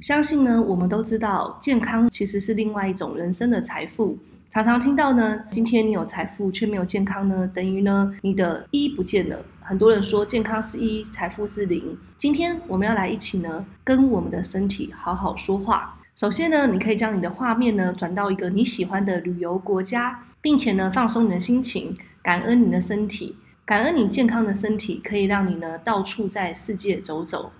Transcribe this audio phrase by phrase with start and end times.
[0.00, 4.16] 相信呢，我们都知道，健康其实是另外一种人生的财富。
[4.50, 9.38] 常常听到呢，今天你有财富却没有健康呢，等于呢，你的一不见了。
[9.62, 11.96] 很多人说健康是一，财富是零。
[12.18, 15.98] 今天我们要来一起呢，跟我们的身体好好说话。
[16.14, 23.34] 首先呢，你可以将你的画面呢转到一个你喜欢的旅游国家，并且呢，放松你的心情，感恩你的身体，
[23.64, 27.50] 感恩你健康的身体可以让你呢到处在世界走走。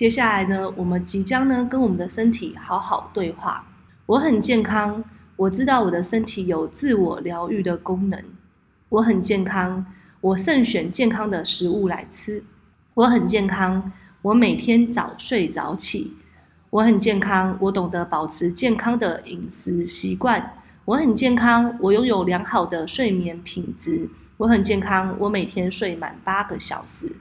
[0.00, 3.66] 接下来呢，我们即将呢跟我们的身体好好对话。
[4.06, 5.04] 我很健康，
[5.36, 8.18] 我知道我的身体有自我疗愈的功能。
[8.88, 9.84] 我很健康，
[10.22, 12.42] 我慎选健康的食物来吃。
[12.94, 13.92] 我很健康，
[14.22, 16.16] 我每天早睡早起。
[16.70, 20.54] 我很健康，我懂得保持健康的饮食习惯。
[20.86, 24.08] 我很健康，我拥有良好的睡眠品质。
[24.38, 27.12] 我很健康，我每天睡满八个小时。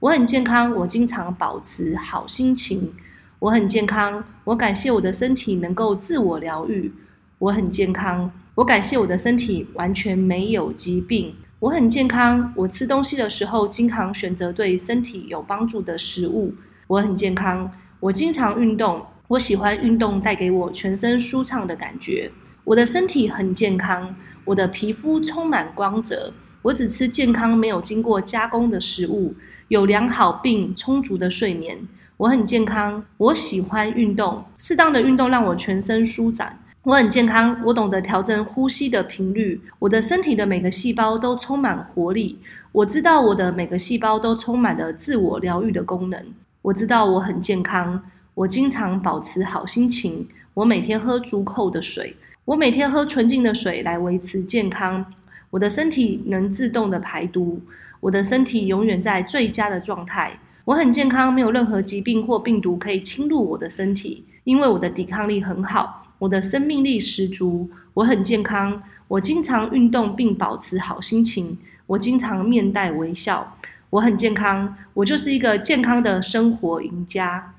[0.00, 2.92] 我很健康，我经常保持好心情。
[3.40, 6.92] 我很健康，我感谢我的身体能够自我疗愈。
[7.38, 11.34] 我很健康，我感谢我的身体完全没有疾病。
[11.58, 16.54] 我很健康，我吃东西的时候经常选择对身体有帮助的食物。
[16.86, 17.68] 我很健康，
[17.98, 22.30] 我经常运动，我喜欢运动带给我全身舒畅的感觉。
[22.62, 26.32] 我的身体很健康，我的皮肤充满光泽。
[26.62, 29.34] 我只吃健康没有经过加工的食物。
[29.68, 31.78] 有良好并充足的睡眠，
[32.16, 33.04] 我很健康。
[33.18, 36.58] 我喜欢运动，适当的运动让我全身舒展。
[36.84, 39.60] 我很健康，我懂得调整呼吸的频率。
[39.78, 42.38] 我的身体的每个细胞都充满活力。
[42.72, 46.18] 我知道我的每个细胞都充满了自我疗愈的功能。
[46.62, 50.26] 我知道我很健康，我经常保持好心情。
[50.54, 55.04] 我每天喝足够的水，我每天喝纯净的水来维持健康。
[55.50, 57.60] 我的身体能自动的排毒。
[58.00, 67.68] 我的身体永远在最佳的状态，我很健康，没有任何疾病或病毒可以侵入我的身体，因为我的抵抗力很好，我的生命力十足。
[67.94, 73.56] 我很健康，我经常运动并保持好心情，我经常面带微笑。
[73.90, 77.54] 我很健康，我就是一个健康的生活赢家。